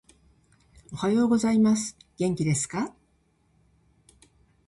[0.91, 1.95] おはようございます。
[2.17, 2.91] 元気ですか？